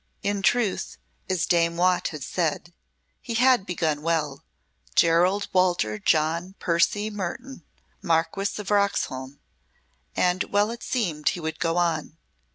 [0.23, 0.97] In truth,
[1.29, 2.73] as Dame Watt had said,
[3.21, 4.43] he had begun well
[4.95, 7.61] Gerald Walter John Percy Mertoun,
[8.01, 9.39] Marquess of Roxholm;
[10.15, 12.17] and well it seemed he would go on.